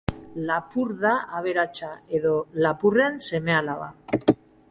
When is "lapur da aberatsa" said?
0.51-1.91